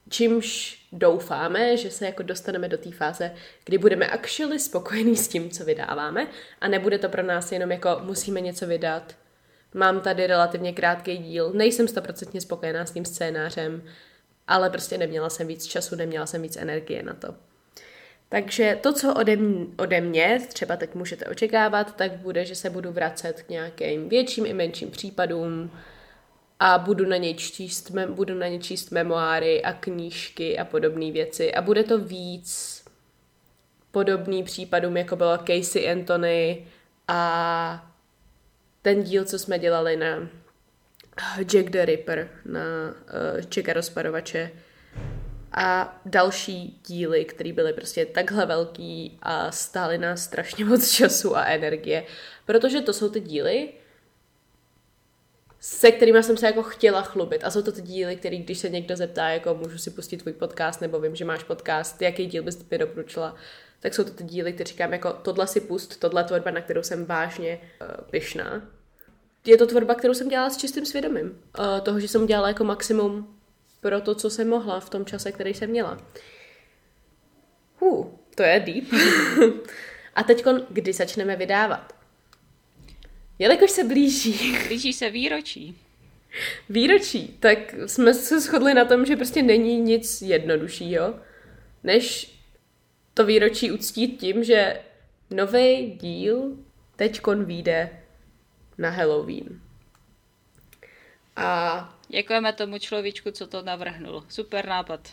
čímž 0.10 0.80
doufáme, 0.92 1.78
že 1.78 1.92
se 1.92 2.06
jako 2.06 2.24
dostaneme 2.24 2.70
do 2.70 2.78
té 2.78 2.92
fáze, 2.92 3.36
kdy 3.66 3.78
budeme 3.78 4.08
actually 4.08 4.60
spokojení 4.60 5.16
s 5.16 5.28
tím, 5.28 5.50
co 5.50 5.66
vydáváme 5.66 6.28
a 6.62 6.68
nebude 6.68 7.00
to 7.00 7.10
pro 7.10 7.24
nás 7.24 7.52
jenom 7.52 7.72
jako 7.72 8.00
musíme 8.04 8.42
něco 8.42 8.68
vydat. 8.68 9.16
Mám 9.74 10.02
tady 10.02 10.28
relativně 10.28 10.74
krátký 10.74 11.18
díl, 11.18 11.52
nejsem 11.54 11.88
stoprocentně 11.88 12.42
spokojená 12.42 12.86
s 12.86 12.92
tím 12.92 13.06
scénářem, 13.06 13.84
ale 14.48 14.70
prostě 14.70 14.98
neměla 14.98 15.30
jsem 15.30 15.48
víc 15.48 15.66
času, 15.66 15.96
neměla 15.96 16.26
jsem 16.26 16.42
víc 16.42 16.58
energie 16.58 17.04
na 17.04 17.14
to. 17.14 17.36
Takže 18.30 18.80
to, 18.82 18.94
co 18.94 19.14
ode 19.14 19.36
mě, 19.36 19.66
ode 19.78 20.02
mě 20.02 20.40
třeba 20.54 20.76
teď 20.76 20.96
můžete 20.96 21.26
očekávat, 21.26 21.96
tak 21.96 22.12
bude, 22.12 22.46
že 22.46 22.56
se 22.56 22.70
budu 22.70 22.92
vracet 22.92 23.42
k 23.42 23.50
nějakým 23.50 24.10
větším 24.10 24.46
i 24.46 24.54
menším 24.54 24.92
případům 24.92 25.72
a 26.60 26.78
budu 26.78 27.06
na 27.06 27.18
ně 27.18 27.34
číst, 27.34 27.92
budu 28.10 28.36
na 28.36 28.48
ně 28.48 28.60
číst 28.60 28.92
memoáry 28.92 29.64
a 29.64 29.74
knížky 29.74 30.58
a 30.58 30.66
podobné 30.66 31.12
věci. 31.12 31.54
A 31.54 31.62
bude 31.62 31.84
to 31.84 32.00
víc 32.00 32.84
podobný 33.92 34.44
případům, 34.44 34.98
jako 34.98 35.16
bylo 35.16 35.38
Casey 35.38 35.92
Anthony 35.92 36.68
a 37.08 37.93
ten 38.84 39.04
díl, 39.04 39.26
co 39.26 39.40
jsme 39.40 39.60
dělali 39.60 39.98
na 39.98 40.30
Jack 41.44 41.70
the 41.70 41.86
Ripper, 41.86 42.30
na 42.46 42.62
uh, 42.92 43.42
Jacka 43.56 43.74
rozparovače 43.74 44.52
a 45.52 46.00
další 46.06 46.82
díly, 46.88 47.26
které 47.26 47.54
byly 47.54 47.74
prostě 47.74 48.06
takhle 48.06 48.46
velký 48.46 49.20
a 49.22 49.52
stály 49.52 49.98
nás 49.98 50.24
strašně 50.24 50.66
moc 50.70 50.92
času 50.92 51.38
a 51.38 51.44
energie, 51.44 52.06
protože 52.46 52.82
to 52.82 52.94
jsou 52.94 53.10
ty 53.10 53.20
díly, 53.20 53.74
se 55.60 55.92
kterými 55.92 56.24
jsem 56.24 56.38
se 56.38 56.46
jako 56.46 56.64
chtěla 56.64 57.02
chlubit. 57.02 57.44
A 57.44 57.50
jsou 57.50 57.62
to 57.62 57.72
ty 57.72 57.82
díly, 57.82 58.16
které 58.16 58.38
když 58.38 58.58
se 58.58 58.70
někdo 58.70 58.96
zeptá, 58.96 59.30
jako 59.30 59.56
můžu 59.56 59.78
si 59.78 59.92
pustit 59.92 60.18
tvůj 60.18 60.34
podcast, 60.34 60.82
nebo 60.82 61.00
vím, 61.00 61.16
že 61.16 61.26
máš 61.26 61.44
podcast, 61.44 62.02
jaký 62.02 62.26
díl 62.26 62.44
bys 62.44 62.70
mi 62.70 62.78
doporučila, 62.78 63.36
tak 63.84 63.94
jsou 63.94 64.04
to 64.04 64.12
ty 64.12 64.24
díly, 64.24 64.54
které 64.54 64.68
říkám 64.68 64.94
jako 64.94 65.14
tohle 65.14 65.48
si 65.48 65.62
pust, 65.62 66.00
tohle 66.00 66.24
tvorba, 66.24 66.52
na 66.52 66.62
kterou 66.62 66.84
jsem 66.84 67.06
vážně 67.06 67.60
uh, 67.82 67.88
pyšná 68.10 68.62
je 69.46 69.58
to 69.58 69.68
tvorba, 69.68 69.96
kterou 69.96 70.14
jsem 70.14 70.30
dělala 70.30 70.50
s 70.50 70.58
čistým 70.58 70.86
svědomím. 70.86 71.26
Uh, 71.26 71.80
toho, 71.84 72.00
že 72.00 72.08
jsem 72.08 72.26
dělala 72.26 72.48
jako 72.48 72.64
maximum 72.64 73.38
pro 73.82 74.02
to, 74.02 74.16
co 74.16 74.30
jsem 74.30 74.50
mohla 74.50 74.80
v 74.80 74.90
tom 74.90 75.06
čase, 75.06 75.32
který 75.32 75.54
jsem 75.54 75.70
měla. 75.70 75.98
Uh, 77.80 78.08
to 78.36 78.44
je 78.44 78.60
deep. 78.60 78.86
A 80.16 80.24
teď, 80.24 80.46
kdy 80.70 80.94
začneme 80.94 81.36
vydávat? 81.36 81.96
Jelikož 83.40 83.72
se 83.72 83.84
blíží. 83.84 84.58
Blíží 84.68 84.94
se 84.94 85.10
výročí. 85.10 85.78
Výročí, 86.70 87.38
tak 87.40 87.58
jsme 87.86 88.14
se 88.14 88.40
shodli 88.40 88.74
na 88.74 88.86
tom, 88.86 89.06
že 89.06 89.16
prostě 89.16 89.44
není 89.44 89.80
nic 89.80 90.22
jednoduššího, 90.22 91.20
než 91.84 92.36
to 93.14 93.26
výročí 93.26 93.72
uctít 93.72 94.20
tím, 94.20 94.44
že 94.44 94.80
nový 95.30 95.98
díl 96.02 96.58
teďkon 96.96 97.46
vyjde 97.46 97.90
na 98.78 98.90
Halloween. 98.90 99.62
A... 101.36 101.96
Děkujeme 102.08 102.54
tomu 102.54 102.78
človíčku, 102.78 103.32
co 103.32 103.48
to 103.48 103.62
navrhnul. 103.62 104.24
Super 104.30 104.68
nápad. 104.68 105.10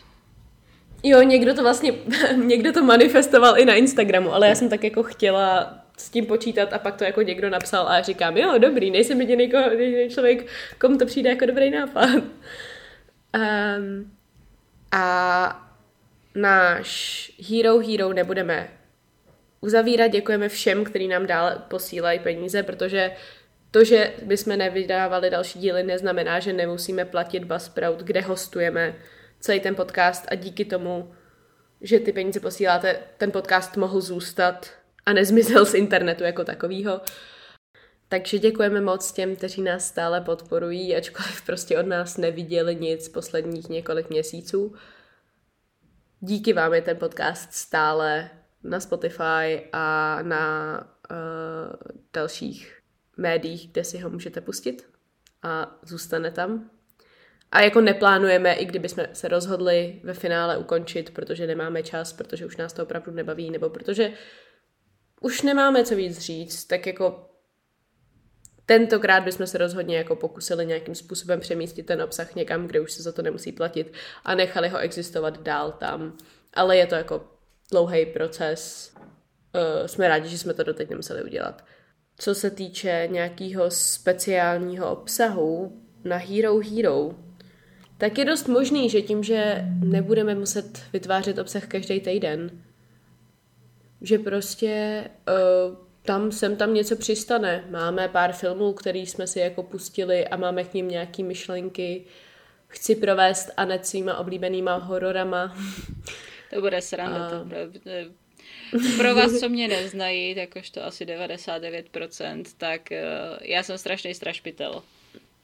Jo, 1.03 1.21
někdo 1.21 1.53
to 1.53 1.61
vlastně, 1.61 1.93
někdo 2.45 2.73
to 2.73 2.83
manifestoval 2.83 3.59
i 3.59 3.65
na 3.65 3.73
Instagramu, 3.73 4.33
ale 4.33 4.47
já 4.47 4.55
jsem 4.55 4.69
tak 4.69 4.83
jako 4.83 5.03
chtěla 5.03 5.77
s 5.97 6.09
tím 6.09 6.25
počítat 6.25 6.73
a 6.73 6.79
pak 6.79 6.95
to 6.95 7.03
jako 7.03 7.21
někdo 7.21 7.49
napsal 7.49 7.87
a 7.87 8.01
říkám, 8.01 8.37
jo, 8.37 8.57
dobrý, 8.57 8.91
nejsem 8.91 9.21
jediný 9.21 9.51
člověk, 10.09 10.47
komu 10.79 10.97
to 10.97 11.05
přijde 11.05 11.29
jako 11.29 11.45
dobrý 11.45 11.69
nápad. 11.69 12.09
Um, 13.35 14.11
a 14.91 15.70
náš 16.35 17.31
Hero 17.49 17.79
Hero 17.79 18.13
nebudeme 18.13 18.69
uzavírat. 19.61 20.11
Děkujeme 20.11 20.49
všem, 20.49 20.83
kteří 20.83 21.07
nám 21.07 21.27
dál 21.27 21.51
posílají 21.67 22.19
peníze, 22.19 22.63
protože 22.63 23.11
to, 23.71 23.83
že 23.83 24.13
bychom 24.21 24.57
nevydávali 24.57 25.29
další 25.29 25.59
díly, 25.59 25.83
neznamená, 25.83 26.39
že 26.39 26.53
nemusíme 26.53 27.05
platit 27.05 27.43
Buzzsprout, 27.43 27.99
kde 27.99 28.21
hostujeme 28.21 28.95
celý 29.39 29.59
ten 29.59 29.75
podcast 29.75 30.25
a 30.29 30.35
díky 30.35 30.65
tomu, 30.65 31.11
že 31.81 31.99
ty 31.99 32.13
peníze 32.13 32.39
posíláte, 32.39 32.99
ten 33.17 33.31
podcast 33.31 33.77
mohl 33.77 34.01
zůstat 34.01 34.69
a 35.05 35.13
nezmizel 35.13 35.65
z 35.65 35.73
internetu 35.73 36.23
jako 36.23 36.43
takovýho. 36.43 37.01
Takže 38.07 38.39
děkujeme 38.39 38.81
moc 38.81 39.11
těm, 39.11 39.35
kteří 39.35 39.61
nás 39.61 39.87
stále 39.87 40.21
podporují, 40.21 40.95
ačkoliv 40.95 41.41
prostě 41.45 41.79
od 41.79 41.85
nás 41.85 42.17
neviděli 42.17 42.75
nic 42.75 43.09
posledních 43.09 43.69
několik 43.69 44.09
měsíců. 44.09 44.75
Díky 46.23 46.53
vám 46.53 46.73
je 46.73 46.81
ten 46.81 46.97
podcast 46.97 47.53
stále 47.53 48.29
na 48.63 48.79
Spotify 48.79 49.69
a 49.73 50.17
na 50.21 50.77
uh, 51.11 51.17
dalších 52.13 52.79
médiích, 53.17 53.71
kde 53.71 53.83
si 53.83 53.99
ho 53.99 54.09
můžete 54.09 54.41
pustit 54.41 54.87
a 55.43 55.79
zůstane 55.83 56.31
tam. 56.31 56.69
A 57.51 57.61
jako 57.61 57.81
neplánujeme, 57.81 58.53
i 58.53 58.65
kdyby 58.65 58.89
jsme 58.89 59.09
se 59.13 59.27
rozhodli 59.27 60.01
ve 60.03 60.13
finále 60.13 60.57
ukončit, 60.57 61.13
protože 61.13 61.47
nemáme 61.47 61.83
čas, 61.83 62.13
protože 62.13 62.45
už 62.45 62.57
nás 62.57 62.73
to 62.73 62.83
opravdu 62.83 63.11
nebaví, 63.11 63.51
nebo 63.51 63.69
protože 63.69 64.13
už 65.21 65.41
nemáme 65.41 65.85
co 65.85 65.95
víc 65.95 66.19
říct, 66.19 66.65
tak 66.65 66.87
jako 66.87 67.30
tentokrát 68.71 69.23
bychom 69.23 69.47
se 69.47 69.57
rozhodně 69.57 69.97
jako 69.97 70.15
pokusili 70.15 70.65
nějakým 70.65 70.95
způsobem 70.95 71.39
přemístit 71.39 71.85
ten 71.85 72.01
obsah 72.01 72.35
někam, 72.35 72.67
kde 72.67 72.79
už 72.79 72.91
se 72.91 73.03
za 73.03 73.11
to 73.11 73.21
nemusí 73.21 73.51
platit 73.51 73.93
a 74.25 74.35
nechali 74.35 74.69
ho 74.69 74.77
existovat 74.77 75.41
dál 75.41 75.71
tam. 75.71 76.17
Ale 76.53 76.77
je 76.77 76.87
to 76.87 76.95
jako 76.95 77.23
dlouhý 77.71 78.05
proces. 78.05 78.91
Uh, 78.95 79.87
jsme 79.87 80.07
rádi, 80.07 80.29
že 80.29 80.37
jsme 80.37 80.53
to 80.53 80.63
doteď 80.63 80.89
nemuseli 80.89 81.23
udělat 81.23 81.63
co 82.17 82.35
se 82.35 82.49
týče 82.49 83.07
nějakého 83.11 83.71
speciálního 83.71 84.91
obsahu 84.91 85.81
na 86.03 86.17
Hero 86.17 86.59
Hero, 86.59 87.11
tak 87.97 88.17
je 88.17 88.25
dost 88.25 88.47
možný, 88.47 88.89
že 88.89 89.01
tím, 89.01 89.23
že 89.23 89.65
nebudeme 89.83 90.35
muset 90.35 90.81
vytvářet 90.93 91.37
obsah 91.37 91.67
každý 91.67 91.99
týden, 91.99 92.51
že 94.01 94.19
prostě 94.19 95.03
uh, 95.27 95.90
tam 96.03 96.31
sem 96.31 96.55
tam 96.55 96.73
něco 96.73 96.95
přistane. 96.95 97.65
Máme 97.69 98.07
pár 98.07 98.33
filmů, 98.33 98.73
který 98.73 99.05
jsme 99.05 99.27
si 99.27 99.39
jako 99.39 99.63
pustili 99.63 100.27
a 100.27 100.37
máme 100.37 100.63
k 100.63 100.73
ním 100.73 100.87
nějaký 100.87 101.23
myšlenky. 101.23 102.05
Chci 102.67 102.95
provést 102.95 103.49
Anet 103.57 103.85
svýma 103.85 104.17
oblíbenýma 104.17 104.75
hororama. 104.75 105.57
To 106.53 106.61
bude 106.61 106.81
sranda. 106.81 107.27
A... 107.27 107.29
To 107.29 107.45
Pro 108.97 109.15
vás, 109.15 109.39
co 109.39 109.49
mě 109.49 109.67
neznají, 109.67 110.35
jakožto 110.37 110.85
asi 110.85 111.05
99%, 111.05 112.43
tak 112.57 112.81
uh, 112.91 112.97
já 113.41 113.63
jsem 113.63 113.77
strašný 113.77 114.13
strašpitel 114.13 114.83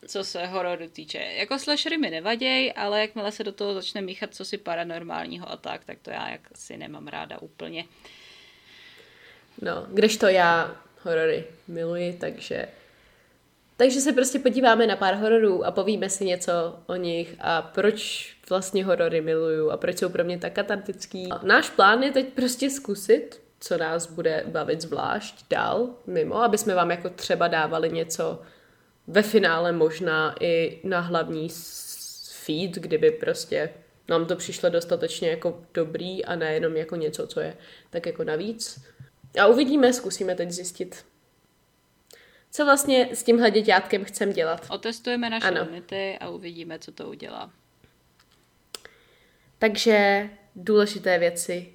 co 0.08 0.24
se 0.24 0.46
hororu 0.46 0.90
týče. 0.90 1.18
Jako 1.18 1.60
slashery 1.60 1.98
mi 1.98 2.10
nevaděj, 2.10 2.74
ale 2.76 3.02
jakmile 3.02 3.32
se 3.32 3.44
do 3.44 3.52
toho 3.52 3.74
začne 3.74 4.02
míchat 4.02 4.36
co 4.36 4.46
si 4.46 4.58
paranormálního 4.58 5.52
a 5.52 5.58
tak, 5.58 5.86
tak 5.86 6.00
to 6.02 6.10
já 6.10 6.30
jak 6.30 6.42
si 6.56 6.78
nemám 6.78 7.08
ráda 7.08 7.42
úplně. 7.42 7.86
No, 9.62 9.86
kdežto 9.90 10.28
já 10.28 10.76
horory 11.04 11.46
miluji, 11.68 12.14
takže 12.14 12.68
takže 13.78 14.02
se 14.02 14.14
prostě 14.14 14.40
podíváme 14.40 14.88
na 14.88 14.96
pár 14.96 15.16
hororů 15.16 15.66
a 15.66 15.72
povíme 15.72 16.10
si 16.10 16.26
něco 16.26 16.52
o 16.88 16.96
nich 16.96 17.36
a 17.40 17.62
proč 17.62 18.32
vlastně 18.50 18.86
horory 18.86 19.22
miluju 19.22 19.72
a 19.72 19.78
proč 19.78 19.98
jsou 19.98 20.10
pro 20.10 20.24
mě 20.24 20.38
tak 20.38 20.54
katartický. 20.54 21.30
Náš 21.44 21.70
plán 21.70 22.04
je 22.04 22.12
teď 22.12 22.34
prostě 22.34 22.70
zkusit, 22.70 23.42
co 23.60 23.78
nás 23.78 24.12
bude 24.12 24.44
bavit 24.48 24.82
zvlášť 24.82 25.46
dál 25.50 25.90
mimo, 26.08 26.36
aby 26.36 26.58
jsme 26.58 26.76
vám 26.76 26.92
jako 26.92 27.10
třeba 27.10 27.48
dávali 27.48 27.90
něco 27.90 28.42
ve 29.08 29.22
finále 29.22 29.72
možná 29.72 30.36
i 30.40 30.80
na 30.84 31.00
hlavní 31.00 31.50
feed, 32.32 32.72
kdyby 32.72 33.12
prostě 33.12 33.70
nám 34.10 34.26
to 34.26 34.36
přišlo 34.36 34.70
dostatečně 34.70 35.30
jako 35.30 35.64
dobrý 35.74 36.26
a 36.26 36.36
nejenom 36.36 36.76
jako 36.76 36.96
něco, 36.96 37.28
co 37.28 37.40
je 37.40 37.58
tak 37.90 38.06
jako 38.06 38.24
navíc. 38.24 38.86
A 39.38 39.48
uvidíme, 39.48 39.94
zkusíme 39.94 40.36
teď 40.36 40.52
zjistit, 40.52 41.06
co 42.52 42.66
vlastně 42.66 43.10
s 43.12 43.24
tímhle 43.24 43.52
děťátkem 43.52 44.06
chcem 44.06 44.34
dělat. 44.34 44.66
Otestujeme 44.70 45.30
naše 45.30 45.48
ano. 45.48 45.66
limity 45.66 46.18
a 46.20 46.30
uvidíme, 46.30 46.80
co 46.80 46.92
to 46.92 47.10
udělá. 47.10 47.52
Takže 49.60 50.30
důležité 50.56 51.20
věci. 51.20 51.74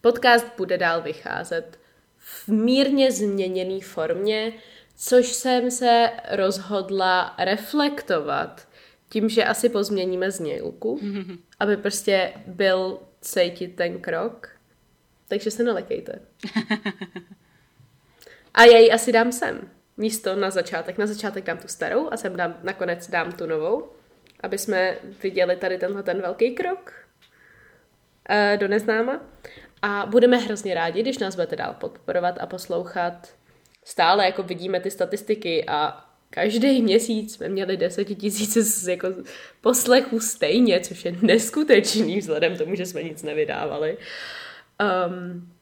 Podcast 0.00 0.46
bude 0.56 0.78
dál 0.78 1.02
vycházet 1.02 1.80
v 2.18 2.48
mírně 2.48 3.12
změněné 3.12 3.80
formě, 3.80 4.52
což 4.96 5.26
jsem 5.26 5.70
se 5.70 6.10
rozhodla 6.30 7.34
reflektovat 7.38 8.68
tím, 9.08 9.28
že 9.28 9.44
asi 9.44 9.68
pozměníme 9.68 10.30
znělku, 10.30 11.00
aby 11.60 11.76
prostě 11.76 12.32
byl 12.46 12.98
cítit 13.20 13.76
ten 13.76 14.00
krok. 14.00 14.57
Takže 15.28 15.50
se 15.50 15.62
nelekejte. 15.62 16.20
A 18.54 18.64
já 18.64 18.78
ji 18.78 18.90
asi 18.90 19.12
dám 19.12 19.32
sem. 19.32 19.70
Místo 19.96 20.36
na 20.36 20.50
začátek. 20.50 20.98
Na 20.98 21.06
začátek 21.06 21.44
dám 21.44 21.58
tu 21.58 21.68
starou 21.68 22.08
a 22.10 22.16
sem 22.16 22.36
dám, 22.36 22.58
nakonec 22.62 23.10
dám 23.10 23.32
tu 23.32 23.46
novou, 23.46 23.92
aby 24.40 24.58
jsme 24.58 24.96
viděli 25.22 25.56
tady 25.56 25.78
tenhle 25.78 26.02
ten 26.02 26.20
velký 26.20 26.54
krok 26.54 26.92
uh, 28.30 28.58
do 28.58 28.68
neznáma. 28.68 29.20
A 29.82 30.06
budeme 30.06 30.36
hrozně 30.36 30.74
rádi, 30.74 31.02
když 31.02 31.18
nás 31.18 31.34
budete 31.34 31.56
dál 31.56 31.74
podporovat 31.80 32.38
a 32.40 32.46
poslouchat 32.46 33.34
stále 33.84 34.24
jako 34.24 34.42
vidíme 34.42 34.80
ty 34.80 34.90
statistiky 34.90 35.64
a 35.66 36.04
každý 36.30 36.82
měsíc 36.82 37.34
jsme 37.34 37.48
měli 37.48 37.78
z 38.30 38.88
jako 38.88 39.08
poslechů 39.60 40.20
stejně, 40.20 40.80
což 40.80 41.04
je 41.04 41.16
neskutečný 41.22 42.18
vzhledem 42.18 42.56
tomu, 42.56 42.74
že 42.74 42.86
jsme 42.86 43.02
nic 43.02 43.22
nevydávali. 43.22 43.98
Um, 44.80 45.52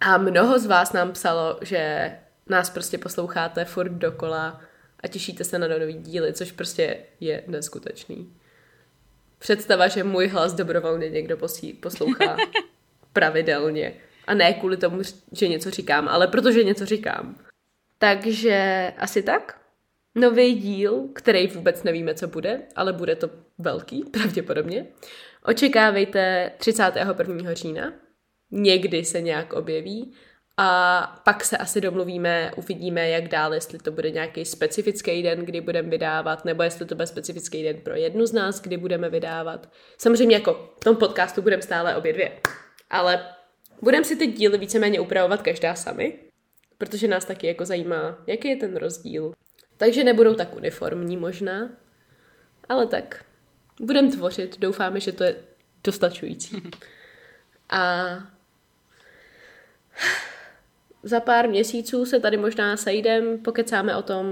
a 0.00 0.18
mnoho 0.18 0.58
z 0.58 0.66
vás 0.66 0.92
nám 0.92 1.12
psalo, 1.12 1.58
že 1.62 2.12
nás 2.46 2.70
prostě 2.70 2.98
posloucháte 2.98 3.64
furt 3.64 3.88
dokola 3.88 4.60
a 5.00 5.08
těšíte 5.08 5.44
se 5.44 5.58
na 5.58 5.68
nový 5.68 5.94
díly, 5.94 6.32
což 6.32 6.52
prostě 6.52 6.98
je 7.20 7.44
neskutečný. 7.46 8.32
Představa, 9.38 9.88
že 9.88 10.04
můj 10.04 10.28
hlas 10.28 10.54
dobrovolně 10.54 11.10
někdo 11.10 11.36
posí, 11.36 11.72
poslouchá 11.72 12.36
pravidelně. 13.12 13.94
A 14.26 14.34
ne 14.34 14.54
kvůli 14.54 14.76
tomu, 14.76 15.02
že 15.32 15.48
něco 15.48 15.70
říkám, 15.70 16.08
ale 16.08 16.26
protože 16.26 16.64
něco 16.64 16.86
říkám. 16.86 17.36
Takže 17.98 18.92
asi 18.98 19.22
tak. 19.22 19.60
Nový 20.14 20.54
díl, 20.54 21.08
který 21.12 21.46
vůbec 21.46 21.82
nevíme, 21.82 22.14
co 22.14 22.28
bude, 22.28 22.62
ale 22.76 22.92
bude 22.92 23.16
to 23.16 23.30
velký, 23.58 24.04
pravděpodobně. 24.12 24.86
Očekávejte 25.44 26.52
31. 26.58 27.54
října. 27.54 27.92
Někdy 28.50 29.04
se 29.04 29.20
nějak 29.20 29.52
objeví. 29.52 30.12
A 30.60 31.20
pak 31.24 31.44
se 31.44 31.56
asi 31.56 31.80
domluvíme, 31.80 32.50
uvidíme, 32.56 33.08
jak 33.08 33.28
dál, 33.28 33.54
jestli 33.54 33.78
to 33.78 33.92
bude 33.92 34.10
nějaký 34.10 34.44
specifický 34.44 35.22
den, 35.22 35.44
kdy 35.44 35.60
budeme 35.60 35.90
vydávat, 35.90 36.44
nebo 36.44 36.62
jestli 36.62 36.86
to 36.86 36.94
bude 36.94 37.06
specifický 37.06 37.62
den 37.62 37.76
pro 37.76 37.94
jednu 37.94 38.26
z 38.26 38.32
nás, 38.32 38.60
kdy 38.60 38.76
budeme 38.76 39.08
vydávat. 39.08 39.72
Samozřejmě 39.98 40.36
jako 40.36 40.74
v 40.80 40.84
tom 40.84 40.96
podcastu 40.96 41.42
budeme 41.42 41.62
stále 41.62 41.96
obě 41.96 42.12
dvě. 42.12 42.32
Ale 42.90 43.26
budeme 43.82 44.04
si 44.04 44.16
ty 44.16 44.26
díly 44.26 44.58
víceméně 44.58 45.00
upravovat 45.00 45.42
každá 45.42 45.74
sami, 45.74 46.18
protože 46.78 47.08
nás 47.08 47.24
taky 47.24 47.46
jako 47.46 47.64
zajímá, 47.64 48.18
jaký 48.26 48.48
je 48.48 48.56
ten 48.56 48.76
rozdíl. 48.76 49.32
Takže 49.76 50.04
nebudou 50.04 50.34
tak 50.34 50.56
uniformní 50.56 51.16
možná, 51.16 51.70
ale 52.68 52.86
tak 52.86 53.24
budeme 53.80 54.10
tvořit, 54.10 54.60
doufáme, 54.60 55.00
že 55.00 55.12
to 55.12 55.24
je 55.24 55.36
dostačující. 55.84 56.62
A 57.70 58.06
za 61.02 61.20
pár 61.20 61.48
měsíců 61.48 62.06
se 62.06 62.20
tady 62.20 62.36
možná 62.36 62.76
sejdem, 62.76 63.38
pokecáme 63.38 63.96
o 63.96 64.02
tom, 64.02 64.26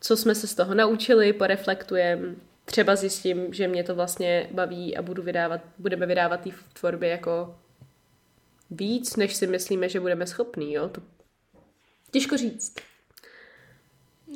co 0.00 0.16
jsme 0.16 0.34
se 0.34 0.46
z 0.46 0.54
toho 0.54 0.74
naučili, 0.74 1.32
poreflektujeme, 1.32 2.34
třeba 2.64 2.96
zjistím, 2.96 3.54
že 3.54 3.68
mě 3.68 3.84
to 3.84 3.94
vlastně 3.94 4.48
baví 4.50 4.96
a 4.96 5.02
budu 5.02 5.22
vydávat, 5.22 5.60
budeme 5.78 6.06
vydávat 6.06 6.40
té 6.40 6.50
tvorbě 6.72 7.08
jako 7.08 7.58
víc, 8.70 9.16
než 9.16 9.34
si 9.34 9.46
myslíme, 9.46 9.88
že 9.88 10.00
budeme 10.00 10.26
schopní, 10.26 10.72
jo? 10.72 10.88
To 10.88 11.02
Těžko 12.10 12.36
říct. 12.36 12.74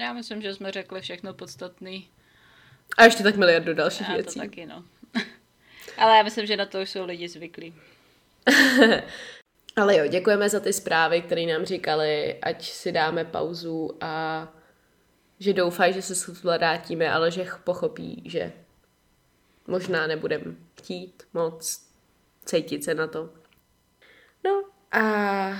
Já 0.00 0.12
myslím, 0.12 0.42
že 0.42 0.54
jsme 0.54 0.72
řekli 0.72 1.00
všechno 1.00 1.34
podstatný. 1.34 2.08
A 2.96 3.04
ještě 3.04 3.22
tak 3.22 3.36
miliardu 3.36 3.74
dalších 3.74 4.08
já 4.08 4.14
věcí. 4.14 4.34
to 4.34 4.40
taky, 4.40 4.66
no. 4.66 4.84
Ale 5.98 6.16
já 6.16 6.22
myslím, 6.22 6.46
že 6.46 6.56
na 6.56 6.66
to 6.66 6.82
už 6.82 6.90
jsou 6.90 7.04
lidi 7.04 7.28
zvyklí. 7.28 7.74
Ale 9.76 9.96
jo, 9.96 10.06
děkujeme 10.06 10.48
za 10.48 10.60
ty 10.60 10.72
zprávy, 10.72 11.22
které 11.22 11.46
nám 11.46 11.64
říkali, 11.64 12.40
ať 12.42 12.64
si 12.64 12.92
dáme 12.92 13.24
pauzu 13.24 13.98
a 14.00 14.48
že 15.38 15.52
doufají, 15.52 15.92
že 15.92 16.02
se 16.02 16.32
vrátíme, 16.32 17.10
ale 17.10 17.30
že 17.30 17.46
pochopí, 17.64 18.22
že 18.26 18.52
možná 19.66 20.06
nebudeme 20.06 20.54
chtít 20.78 21.22
moc 21.32 21.86
cítit 22.44 22.84
se 22.84 22.94
na 22.94 23.06
to. 23.06 23.30
No 24.44 24.64
a 24.92 25.50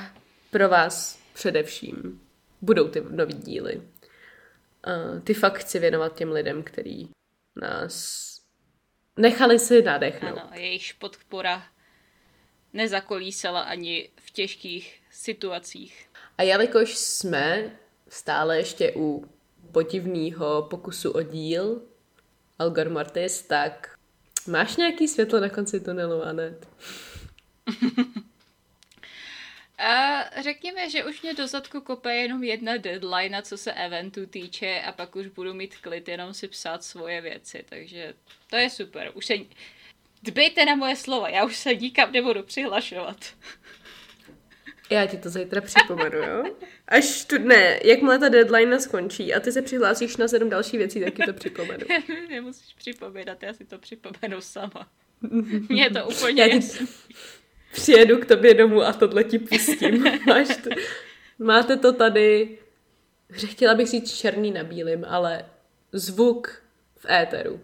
pro 0.51 0.69
vás 0.69 1.19
především 1.35 2.21
budou 2.61 2.89
ty 2.89 3.03
nový 3.11 3.35
díly. 3.35 3.83
Ty 5.25 5.35
fakt 5.35 5.59
chci 5.59 5.79
věnovat 5.79 6.17
těm 6.17 6.33
lidem, 6.33 6.63
který 6.63 7.09
nás 7.57 8.27
nechali 9.17 9.59
si 9.59 9.83
nadechnout. 9.83 10.39
Ano, 10.39 10.51
jejichž 10.55 10.93
podpora 10.93 11.63
nezakolísala 12.73 13.61
ani 13.61 14.09
v 14.17 14.31
těžkých 14.31 15.01
situacích. 15.11 16.07
A 16.39 16.43
jelikož 16.43 16.97
jsme 16.97 17.77
stále 18.09 18.57
ještě 18.57 18.93
u 18.97 19.25
podivného 19.73 20.63
pokusu 20.63 21.11
o 21.11 21.23
díl 21.23 21.83
Algor 22.59 22.91
Mortis, 22.91 23.43
tak 23.43 23.99
máš 24.47 24.77
nějaký 24.77 25.09
světlo 25.09 25.41
na 25.41 25.49
konci 25.49 25.81
tunelu, 25.81 26.23
Anet? 26.23 26.69
A 29.81 30.25
řekněme, 30.43 30.91
že 30.91 31.05
už 31.05 31.23
mě 31.23 31.35
do 31.35 31.47
zadku 31.47 31.81
kope 31.81 32.15
jenom 32.15 32.45
jedna 32.45 32.77
deadline, 32.77 33.43
co 33.43 33.59
se 33.59 33.73
eventu 33.73 34.27
týče 34.27 34.83
a 34.87 34.93
pak 34.93 35.17
už 35.17 35.27
budu 35.27 35.55
mít 35.55 35.77
klid 35.77 36.09
jenom 36.09 36.35
si 36.35 36.49
psát 36.49 36.85
svoje 36.85 37.21
věci, 37.21 37.65
takže 37.69 38.15
to 38.51 38.57
je 38.57 38.71
super. 38.71 39.11
Už 39.15 39.27
se... 39.27 39.35
Dbejte 40.23 40.65
na 40.65 40.75
moje 40.75 40.97
slova, 40.97 41.29
já 41.29 41.45
už 41.45 41.57
se 41.57 41.75
nikam 41.75 42.13
nebudu 42.13 42.43
přihlašovat. 42.43 43.17
Já 44.91 45.07
ti 45.07 45.17
to 45.17 45.31
zítra 45.31 45.61
připomenu, 45.61 46.19
jo? 46.19 46.45
Až 46.89 47.25
tu, 47.25 47.39
ne, 47.39 47.81
jakmile 47.85 48.19
ta 48.19 48.29
deadline 48.29 48.81
skončí 48.81 49.35
a 49.35 49.41
ty 49.41 49.53
se 49.53 49.63
přihlásíš 49.63 50.17
na 50.17 50.29
sedm 50.29 50.51
další 50.51 50.79
věcí, 50.79 51.01
tak 51.01 51.15
ti 51.15 51.23
to 51.23 51.33
připomenu. 51.33 51.87
Nemusíš 52.29 52.75
připomínat, 52.75 53.43
já 53.43 53.55
si 53.55 53.65
to 53.65 53.79
připomenu 53.79 54.41
sama. 54.41 54.89
Mně 55.69 55.83
je 55.83 55.91
to 55.91 56.07
úplně 56.07 56.43
já 56.43 56.61
ti, 56.61 56.87
přijedu 57.73 58.19
k 58.19 58.27
tobě 58.27 58.55
domů 58.55 58.83
a 58.83 58.93
tohle 58.93 59.25
ti 59.25 59.39
pustím. 59.39 60.05
Máš 60.27 60.49
to, 60.57 60.71
máte 61.39 61.77
to 61.77 61.93
tady, 61.93 62.59
chtěla 63.33 63.75
bych 63.75 63.89
říct 63.89 64.19
černý 64.19 64.51
na 64.51 64.65
bílým, 64.65 65.05
ale 65.05 65.45
zvuk 65.93 66.63
v 66.97 67.11
éteru. 67.11 67.61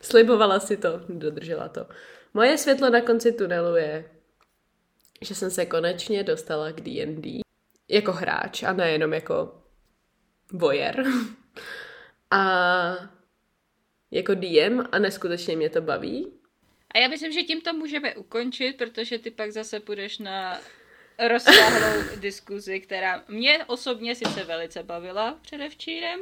Slibovala 0.00 0.60
si 0.60 0.76
to, 0.76 1.00
dodržela 1.08 1.68
to. 1.68 1.86
Moje 2.34 2.58
světlo 2.58 2.90
na 2.90 3.00
konci 3.00 3.32
tunelu 3.32 3.76
je, 3.76 4.10
že 5.20 5.34
jsem 5.34 5.50
se 5.50 5.66
konečně 5.66 6.24
dostala 6.24 6.72
k 6.72 6.80
D&D 6.80 7.40
jako 7.88 8.12
hráč 8.12 8.62
a 8.62 8.72
nejenom 8.72 9.12
jako 9.12 9.62
vojer. 10.52 11.04
A 12.30 13.08
jako 14.10 14.34
DM 14.34 14.80
a 14.92 14.98
neskutečně 14.98 15.56
mě 15.56 15.70
to 15.70 15.80
baví. 15.80 16.32
A 16.94 16.98
já 16.98 17.08
myslím, 17.08 17.32
že 17.32 17.42
tím 17.42 17.60
to 17.60 17.72
můžeme 17.72 18.14
ukončit, 18.14 18.76
protože 18.76 19.18
ty 19.18 19.30
pak 19.30 19.52
zase 19.52 19.80
půjdeš 19.80 20.18
na 20.18 20.60
rozsáhlou 21.28 22.02
diskuzi, 22.20 22.80
která 22.80 23.24
mě 23.28 23.64
osobně 23.66 24.14
sice 24.14 24.44
velice 24.44 24.82
bavila 24.82 25.38
předevčírem, 25.42 26.20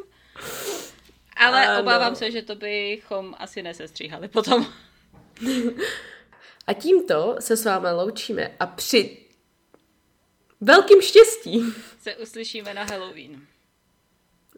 ale 1.37 1.67
ano. 1.67 1.81
obávám 1.81 2.17
se, 2.17 2.31
že 2.31 2.43
to 2.43 2.55
bychom 2.55 3.35
asi 3.39 3.63
nesestříhali 3.63 4.29
potom. 4.29 4.67
A 6.67 6.73
tímto 6.73 7.37
se 7.41 7.57
s 7.57 7.65
vámi 7.65 7.89
loučíme 7.91 8.57
a 8.61 8.67
při 8.67 9.19
velkým 10.61 11.03
štěstí 11.03 11.63
se 12.01 12.17
uslyšíme 12.17 12.75
na 12.75 12.85
Halloween. 12.85 13.47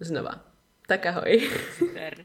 Znova. 0.01 0.45
Tak 0.87 1.07
ahoj. 1.07 1.51
Super. 1.79 2.25